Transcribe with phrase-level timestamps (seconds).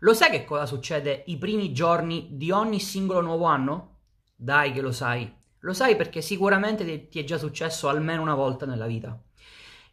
[0.00, 3.96] Lo sai che cosa succede i primi giorni di ogni singolo nuovo anno?
[4.36, 5.32] Dai che lo sai.
[5.60, 9.18] Lo sai perché sicuramente ti è già successo almeno una volta nella vita.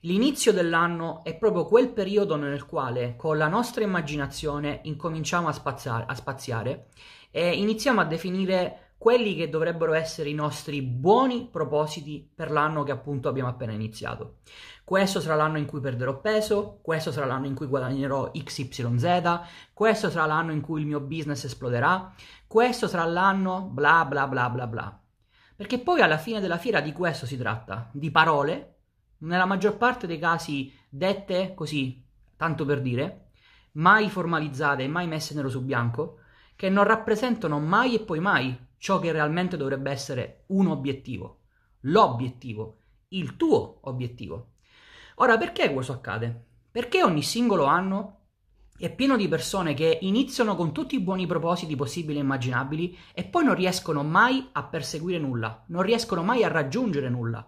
[0.02, 6.04] L'inizio dell'anno è proprio quel periodo nel quale con la nostra immaginazione incominciamo a spaziare,
[6.06, 6.88] a spaziare
[7.32, 12.94] e iniziamo a definire quelli che dovrebbero essere i nostri buoni propositi per l'anno che
[12.94, 14.38] appunto abbiamo appena iniziato.
[14.86, 19.42] Questo sarà l'anno in cui perderò peso, questo sarà l'anno in cui guadagnerò XYZ,
[19.74, 22.14] questo sarà l'anno in cui il mio business esploderà,
[22.48, 25.02] questo sarà l'anno bla bla bla bla bla.
[25.54, 28.76] Perché poi alla fine della fiera di questo si tratta, di parole
[29.18, 32.02] nella maggior parte dei casi dette così,
[32.38, 33.32] tanto per dire,
[33.74, 36.20] mai formalizzate mai messe nero su bianco,
[36.56, 41.44] che non rappresentano mai e poi mai ciò che realmente dovrebbe essere un obiettivo,
[41.82, 44.54] l'obiettivo, il tuo obiettivo.
[45.16, 46.46] Ora, perché questo accade?
[46.72, 48.20] Perché ogni singolo anno
[48.78, 53.24] è pieno di persone che iniziano con tutti i buoni propositi possibili e immaginabili e
[53.24, 57.48] poi non riescono mai a perseguire nulla, non riescono mai a raggiungere nulla.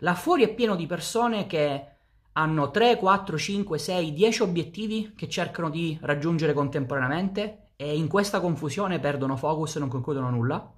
[0.00, 1.86] Là fuori è pieno di persone che
[2.32, 8.40] hanno 3, 4, 5, 6, 10 obiettivi che cercano di raggiungere contemporaneamente e in questa
[8.40, 10.70] confusione perdono focus e non concludono nulla.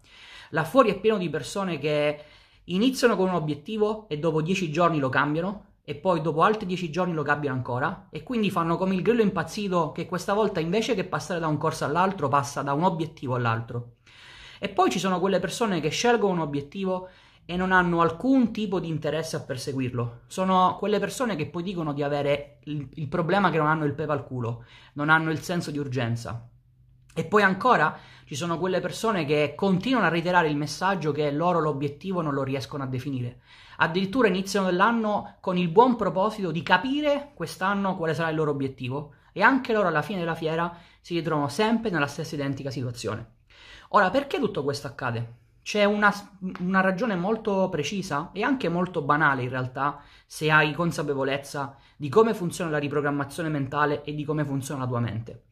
[0.51, 2.25] Là fuori è pieno di persone che
[2.67, 6.93] iniziano con un obiettivo e dopo 10 giorni lo cambiano e poi dopo altri 10
[6.93, 10.95] giorni lo cambiano ancora e quindi fanno come il grillo impazzito che questa volta invece
[10.95, 13.95] che passare da un corso all'altro passa da un obiettivo all'altro.
[14.61, 17.09] E poi ci sono quelle persone che scelgono un obiettivo
[17.45, 20.21] e non hanno alcun tipo di interesse a perseguirlo.
[20.29, 23.95] Sono quelle persone che poi dicono di avere il, il problema che non hanno il
[23.95, 26.47] pepe al culo, non hanno il senso di urgenza.
[27.15, 31.61] E poi ancora ci sono quelle persone che continuano a reiterare il messaggio che loro
[31.61, 33.41] l'obiettivo non lo riescono a definire.
[33.77, 39.15] Addirittura iniziano l'anno con il buon proposito di capire quest'anno quale sarà il loro obiettivo
[39.33, 43.41] e anche loro alla fine della fiera si ritrovano sempre nella stessa identica situazione.
[43.89, 45.41] Ora, perché tutto questo accade?
[45.63, 46.13] C'è una,
[46.61, 52.35] una, ragione molto precisa e anche molto banale in realtà se hai consapevolezza di come
[52.35, 55.43] funziona la riprogrammazione mentale e di come funziona la tua mente.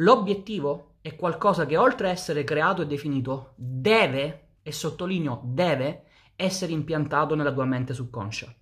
[0.00, 6.02] L'obiettivo è qualcosa che oltre a essere creato e definito deve, e sottolineo deve,
[6.36, 8.52] essere impiantato nella tua mente subconscia.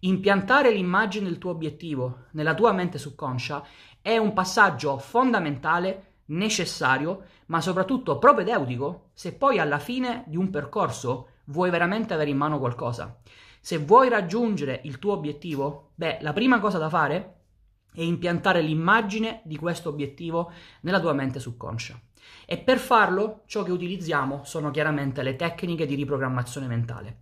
[0.00, 3.64] Impiantare l'immagine del tuo obiettivo nella tua mente subconscia
[4.02, 11.28] è un passaggio fondamentale necessario, ma soprattutto propedeutico se poi alla fine di un percorso
[11.44, 13.18] vuoi veramente avere in mano qualcosa.
[13.60, 17.35] Se vuoi raggiungere il tuo obiettivo, beh, la prima cosa da fare
[17.96, 20.52] è impiantare l'immagine di questo obiettivo
[20.82, 21.98] nella tua mente subconscia.
[22.44, 27.18] E per farlo ciò che utilizziamo sono chiaramente le tecniche di riprogrammazione mentale.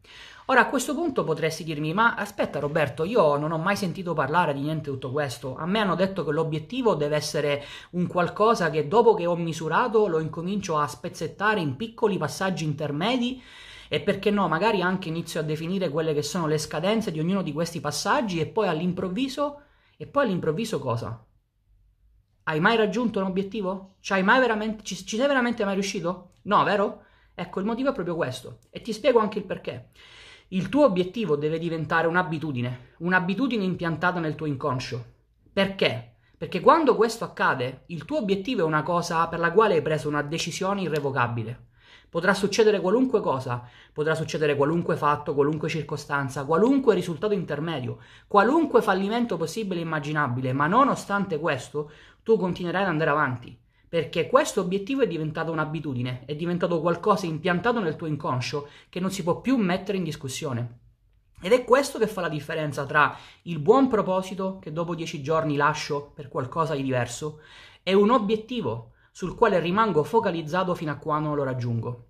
[0.46, 4.52] Ora a questo punto potresti dirmi, ma aspetta Roberto, io non ho mai sentito parlare
[4.52, 5.56] di niente tutto questo.
[5.56, 10.06] A me hanno detto che l'obiettivo deve essere un qualcosa che dopo che ho misurato
[10.06, 13.42] lo incomincio a spezzettare in piccoli passaggi intermedi
[13.88, 17.40] e perché no, magari anche inizio a definire quelle che sono le scadenze di ognuno
[17.40, 19.62] di questi passaggi e poi all'improvviso,
[19.96, 21.24] e poi all'improvviso cosa?
[22.44, 23.94] Hai mai raggiunto un obiettivo?
[24.00, 24.14] Ci,
[24.82, 26.32] ci, ci sei veramente mai riuscito?
[26.42, 27.04] No, vero?
[27.34, 29.90] Ecco, il motivo è proprio questo e ti spiego anche il perché.
[30.48, 35.04] Il tuo obiettivo deve diventare un'abitudine, un'abitudine impiantata nel tuo inconscio.
[35.52, 36.16] Perché?
[36.36, 40.08] Perché quando questo accade, il tuo obiettivo è una cosa per la quale hai preso
[40.08, 41.68] una decisione irrevocabile.
[42.14, 47.98] Potrà succedere qualunque cosa, potrà succedere qualunque fatto, qualunque circostanza, qualunque risultato intermedio,
[48.28, 51.90] qualunque fallimento possibile e immaginabile, ma nonostante questo,
[52.22, 53.58] tu continuerai ad andare avanti
[53.88, 59.10] perché questo obiettivo è diventato un'abitudine, è diventato qualcosa impiantato nel tuo inconscio che non
[59.10, 60.78] si può più mettere in discussione.
[61.40, 65.56] Ed è questo che fa la differenza tra il buon proposito che dopo dieci giorni
[65.56, 67.40] lascio per qualcosa di diverso
[67.82, 72.06] e un obiettivo sul quale rimango focalizzato fino a quando lo raggiungo.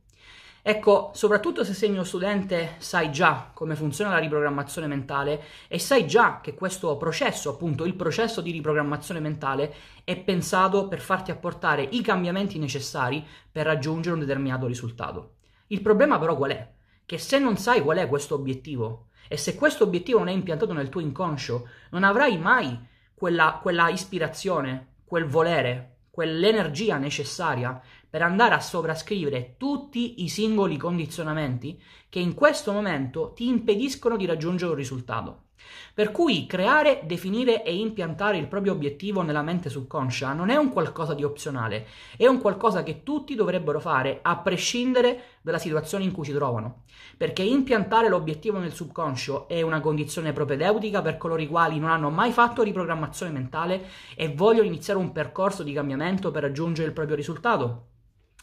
[0.62, 6.06] Ecco, soprattutto se sei mio studente, sai già come funziona la riprogrammazione mentale e sai
[6.06, 11.82] già che questo processo, appunto il processo di riprogrammazione mentale, è pensato per farti apportare
[11.82, 15.34] i cambiamenti necessari per raggiungere un determinato risultato.
[15.66, 16.72] Il problema però qual è?
[17.04, 20.72] Che se non sai qual è questo obiettivo e se questo obiettivo non è impiantato
[20.72, 22.74] nel tuo inconscio, non avrai mai
[23.12, 31.82] quella, quella ispirazione, quel volere, quell'energia necessaria per andare a sovrascrivere tutti i singoli condizionamenti
[32.08, 35.46] che in questo momento ti impediscono di raggiungere un risultato.
[35.94, 40.70] Per cui creare, definire e impiantare il proprio obiettivo nella mente subconscia non è un
[40.70, 46.12] qualcosa di opzionale, è un qualcosa che tutti dovrebbero fare a prescindere dalla situazione in
[46.12, 46.82] cui si trovano.
[47.16, 52.10] Perché impiantare l'obiettivo nel subconscio è una condizione propedeutica per coloro i quali non hanno
[52.10, 53.86] mai fatto riprogrammazione mentale
[54.16, 57.93] e vogliono iniziare un percorso di cambiamento per raggiungere il proprio risultato.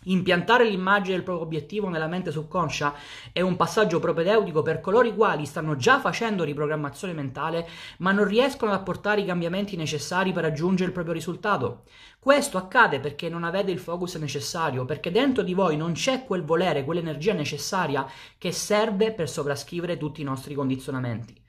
[0.05, 2.95] Impiantare l'immagine del proprio obiettivo nella mente subconscia
[3.31, 7.67] è un passaggio propedeutico per coloro i quali stanno già facendo riprogrammazione mentale
[7.97, 11.83] ma non riescono ad apportare i cambiamenti necessari per raggiungere il proprio risultato.
[12.19, 16.43] Questo accade perché non avete il focus necessario, perché dentro di voi non c'è quel
[16.43, 18.07] volere, quell'energia necessaria
[18.39, 21.40] che serve per sovrascrivere tutti i nostri condizionamenti.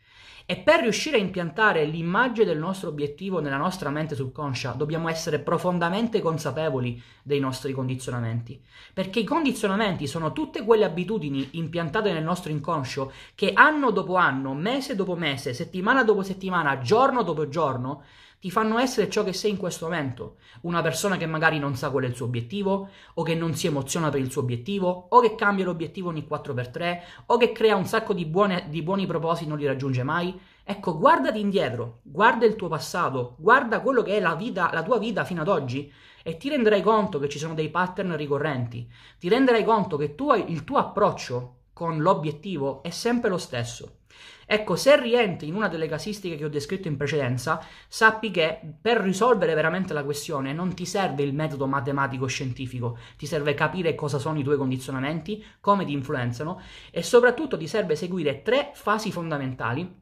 [0.47, 5.39] E per riuscire a impiantare l'immagine del nostro obiettivo nella nostra mente subconscia, dobbiamo essere
[5.39, 8.61] profondamente consapevoli dei nostri condizionamenti.
[8.93, 14.55] Perché i condizionamenti sono tutte quelle abitudini impiantate nel nostro inconscio che anno dopo anno,
[14.55, 18.03] mese dopo mese, settimana dopo settimana, giorno dopo giorno,
[18.43, 20.39] ti fanno essere ciò che sei in questo momento.
[20.63, 23.69] Una persona che magari non sa qual è il suo obiettivo, o che non si
[23.69, 27.87] emoziona per il suo obiettivo, o che cambia l'obiettivo ogni 4x3, o che crea un
[27.87, 30.37] sacco di, buone, di buoni propositi e non li raggiunge mai.
[30.65, 34.99] Ecco, guardati indietro, guarda il tuo passato, guarda quello che è la, vita, la tua
[34.99, 35.93] vita fino ad oggi
[36.25, 38.91] e ti renderai conto che ci sono dei pattern ricorrenti.
[39.21, 44.03] Ti renderai conto che tu, il tuo approccio con l'obiettivo è sempre lo stesso.
[44.47, 48.99] Ecco, se rientri in una delle casistiche che ho descritto in precedenza, sappi che per
[48.99, 54.21] risolvere veramente la questione non ti serve il metodo matematico scientifico, ti serve capire cosa
[54.21, 56.61] sono i tuoi condizionamenti, come ti influenzano
[56.93, 60.01] e soprattutto ti serve seguire tre fasi fondamentali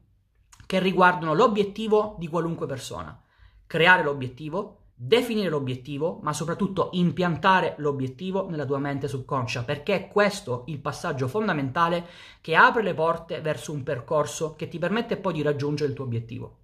[0.67, 3.19] che riguardano l'obiettivo di qualunque persona.
[3.65, 10.63] Creare l'obiettivo, definire l'obiettivo, ma soprattutto impiantare l'obiettivo nella tua mente subconscia, perché è questo
[10.67, 12.05] il passaggio fondamentale
[12.39, 16.05] che apre le porte verso un percorso che ti permette poi di raggiungere il tuo
[16.05, 16.57] obiettivo.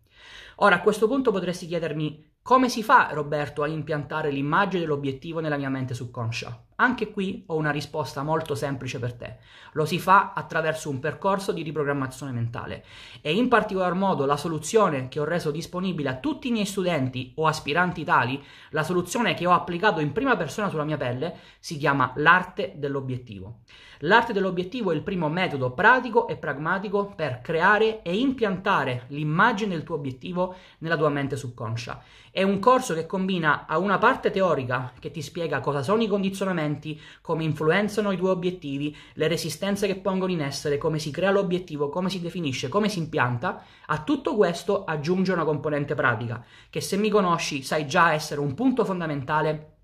[0.57, 5.57] Ora, a questo punto potresti chiedermi come si fa, Roberto, a impiantare l'immagine dell'obiettivo nella
[5.57, 6.67] mia mente subconscia?
[6.77, 9.37] Anche qui ho una risposta molto semplice per te.
[9.73, 12.85] Lo si fa attraverso un percorso di riprogrammazione mentale
[13.19, 17.33] e in particolar modo la soluzione che ho reso disponibile a tutti i miei studenti
[17.35, 21.75] o aspiranti tali, la soluzione che ho applicato in prima persona sulla mia pelle, si
[21.75, 23.63] chiama l'arte dell'obiettivo.
[24.01, 29.83] L'arte dell'obiettivo è il primo metodo pratico e pragmatico per creare e impiantare l'immagine del
[29.83, 32.03] tuo obiettivo nella tua mente subconscia.
[32.37, 36.07] È un corso che combina a una parte teorica che ti spiega cosa sono i
[36.07, 41.31] condizionamenti, come influenzano i tuoi obiettivi, le resistenze che pongono in essere, come si crea
[41.31, 43.63] l'obiettivo, come si definisce, come si impianta.
[43.87, 48.53] A tutto questo aggiunge una componente pratica, che se mi conosci sai già essere un
[48.53, 49.76] punto fondamentale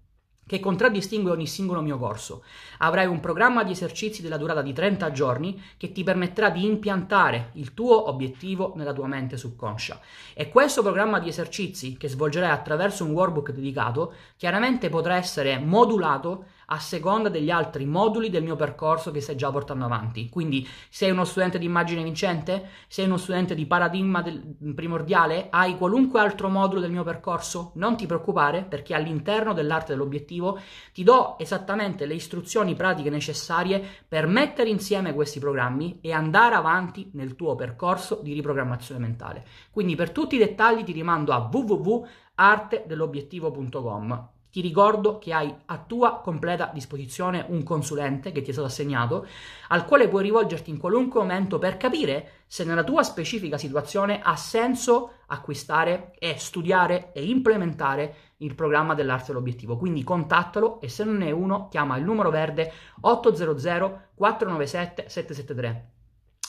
[0.45, 2.43] che contraddistingue ogni singolo mio corso.
[2.79, 7.51] Avrai un programma di esercizi della durata di 30 giorni che ti permetterà di impiantare
[7.53, 9.99] il tuo obiettivo nella tua mente subconscia.
[10.33, 16.45] E questo programma di esercizi, che svolgerai attraverso un workbook dedicato, chiaramente potrà essere modulato
[16.67, 20.29] a seconda degli altri moduli del mio percorso che stai già portando avanti.
[20.29, 22.69] Quindi sei uno studente di immagine vincente?
[22.87, 25.47] Sei uno studente di paradigma del, primordiale?
[25.49, 27.71] Hai qualunque altro modulo del mio percorso?
[27.75, 30.59] Non ti preoccupare perché all'interno dell'arte dell'obiettivo
[30.93, 37.09] ti do esattamente le istruzioni pratiche necessarie per mettere insieme questi programmi e andare avanti
[37.13, 39.45] nel tuo percorso di riprogrammazione mentale.
[39.71, 46.19] Quindi per tutti i dettagli ti rimando a www.artedell'obiettivo.com ti ricordo che hai a tua
[46.19, 49.25] completa disposizione un consulente che ti è stato assegnato,
[49.69, 54.35] al quale puoi rivolgerti in qualunque momento per capire se nella tua specifica situazione ha
[54.35, 59.75] senso acquistare e studiare e implementare il programma dell'arte dell'obiettivo.
[59.75, 65.92] Quindi contattalo e se non è uno, chiama il numero verde 800 497 773.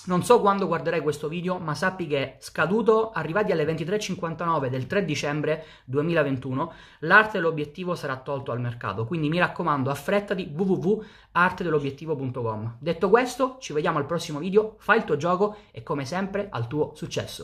[0.06, 5.02] Non so quando guarderai questo video, ma sappi che scaduto, arrivati alle 23.59 del 3
[5.06, 9.06] dicembre 2021, l'arte dell'obiettivo sarà tolto al mercato.
[9.06, 12.76] Quindi mi raccomando, affrettati www.artedell'obiettivo.com.
[12.80, 16.66] Detto questo, ci vediamo al prossimo video, fai il tuo gioco e come sempre al
[16.66, 17.42] tuo successo.